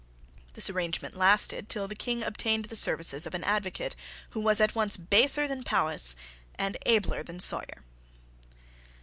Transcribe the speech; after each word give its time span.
This 0.55 0.67
arrangement 0.67 1.13
lasted 1.13 1.69
till 1.69 1.87
the 1.87 1.93
king 1.93 2.23
obtained 2.23 2.65
the 2.65 2.75
services 2.75 3.27
of 3.27 3.35
an 3.35 3.43
advocate 3.43 3.95
who 4.31 4.39
was 4.39 4.59
at 4.59 4.73
once 4.73 4.97
baser 4.97 5.47
than 5.47 5.61
Powis 5.63 6.15
and 6.57 6.75
abler 6.87 7.21
than 7.21 7.39
Sawyer. 7.39 7.83